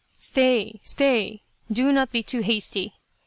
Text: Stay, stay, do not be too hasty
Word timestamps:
Stay, 0.17 0.79
stay, 0.81 1.43
do 1.71 1.91
not 1.91 2.11
be 2.11 2.23
too 2.23 2.39
hasty 2.41 2.95